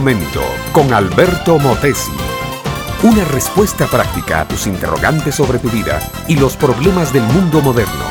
[0.00, 2.12] momento con Alberto Motesi.
[3.02, 8.04] Una respuesta práctica a tus interrogantes sobre tu vida y los problemas del mundo moderno.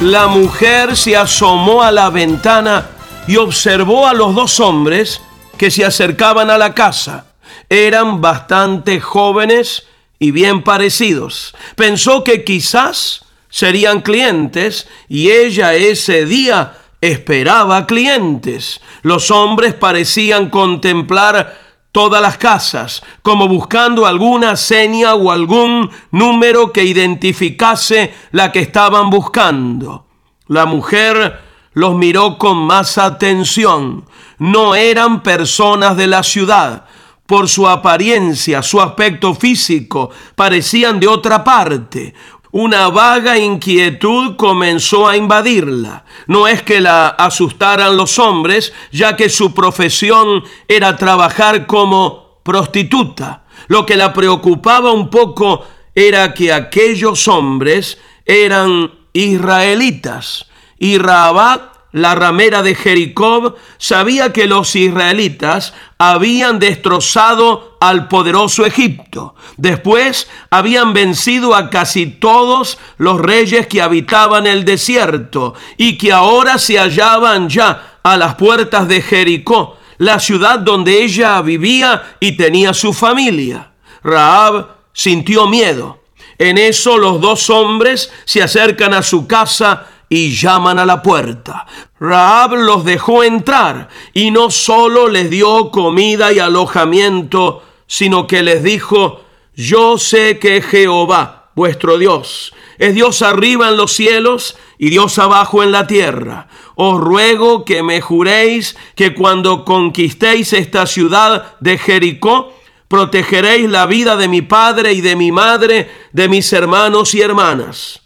[0.00, 2.86] La mujer se asomó a la ventana
[3.28, 5.20] y observó a los dos hombres
[5.58, 7.26] que se acercaban a la casa.
[7.68, 9.82] Eran bastante jóvenes
[10.18, 11.54] y bien parecidos.
[11.76, 16.72] Pensó que quizás serían clientes y ella ese día
[17.12, 18.80] esperaba clientes.
[19.02, 26.82] Los hombres parecían contemplar todas las casas, como buscando alguna seña o algún número que
[26.82, 30.06] identificase la que estaban buscando.
[30.48, 31.40] La mujer
[31.72, 34.06] los miró con más atención.
[34.38, 36.86] No eran personas de la ciudad.
[37.26, 42.12] Por su apariencia, su aspecto físico, parecían de otra parte.
[42.54, 46.04] Una vaga inquietud comenzó a invadirla.
[46.28, 53.42] No es que la asustaran los hombres, ya que su profesión era trabajar como prostituta.
[53.66, 60.46] Lo que la preocupaba un poco era que aquellos hombres eran israelitas
[60.78, 69.36] y Rabat la ramera de Jericó, sabía que los israelitas habían destrozado al poderoso Egipto.
[69.58, 76.58] Después habían vencido a casi todos los reyes que habitaban el desierto y que ahora
[76.58, 82.74] se hallaban ya a las puertas de Jericó, la ciudad donde ella vivía y tenía
[82.74, 83.70] su familia.
[84.02, 86.00] Raab sintió miedo.
[86.38, 91.66] En eso los dos hombres se acercan a su casa y llaman a la puerta.
[91.98, 98.62] Raab los dejó entrar y no solo les dio comida y alojamiento, sino que les
[98.62, 99.22] dijo,
[99.56, 105.64] yo sé que Jehová, vuestro Dios, es Dios arriba en los cielos y Dios abajo
[105.64, 106.46] en la tierra.
[106.76, 112.52] Os ruego que me juréis que cuando conquistéis esta ciudad de Jericó,
[112.86, 118.03] protegeréis la vida de mi padre y de mi madre, de mis hermanos y hermanas.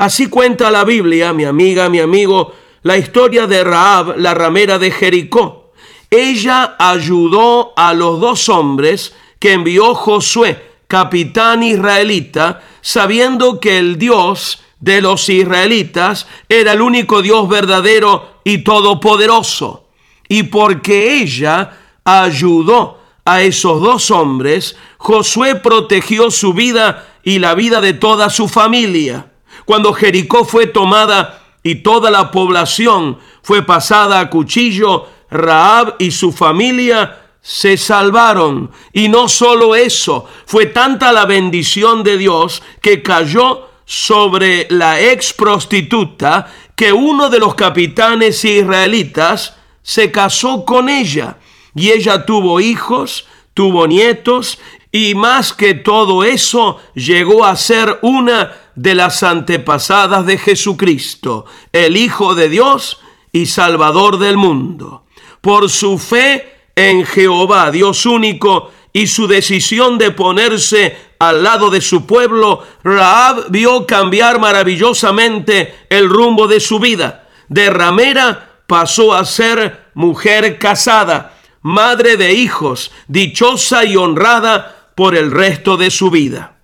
[0.00, 4.90] Así cuenta la Biblia, mi amiga, mi amigo, la historia de Raab, la ramera de
[4.90, 5.72] Jericó.
[6.08, 14.62] Ella ayudó a los dos hombres que envió Josué, capitán israelita, sabiendo que el Dios
[14.78, 19.84] de los israelitas era el único Dios verdadero y todopoderoso.
[20.28, 27.82] Y porque ella ayudó a esos dos hombres, Josué protegió su vida y la vida
[27.82, 29.29] de toda su familia.
[29.70, 36.32] Cuando Jericó fue tomada y toda la población fue pasada a cuchillo, Raab y su
[36.32, 38.72] familia se salvaron.
[38.92, 45.32] Y no solo eso, fue tanta la bendición de Dios que cayó sobre la ex
[45.34, 49.54] prostituta que uno de los capitanes israelitas
[49.84, 51.36] se casó con ella.
[51.76, 54.58] Y ella tuvo hijos, tuvo nietos
[54.90, 61.98] y más que todo eso llegó a ser una de las antepasadas de Jesucristo, el
[61.98, 62.98] Hijo de Dios
[63.30, 65.04] y Salvador del mundo.
[65.42, 71.82] Por su fe en Jehová, Dios único, y su decisión de ponerse al lado de
[71.82, 77.28] su pueblo, Raab vio cambiar maravillosamente el rumbo de su vida.
[77.48, 85.30] De ramera pasó a ser mujer casada, madre de hijos, dichosa y honrada por el
[85.30, 86.59] resto de su vida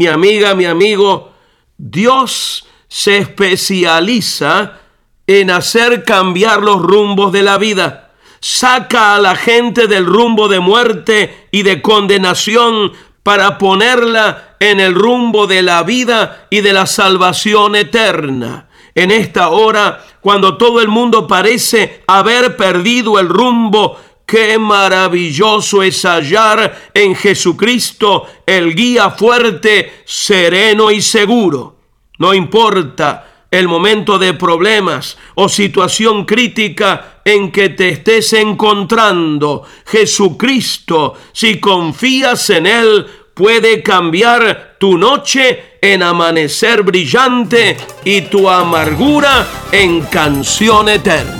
[0.00, 1.30] mi amiga, mi amigo,
[1.76, 4.78] Dios se especializa
[5.26, 8.12] en hacer cambiar los rumbos de la vida.
[8.40, 14.94] Saca a la gente del rumbo de muerte y de condenación para ponerla en el
[14.94, 18.68] rumbo de la vida y de la salvación eterna.
[18.94, 23.98] En esta hora, cuando todo el mundo parece haber perdido el rumbo,
[24.30, 31.78] Qué maravilloso es hallar en Jesucristo el guía fuerte, sereno y seguro.
[32.18, 39.64] No importa el momento de problemas o situación crítica en que te estés encontrando.
[39.84, 49.44] Jesucristo, si confías en Él, puede cambiar tu noche en amanecer brillante y tu amargura
[49.72, 51.39] en canción eterna.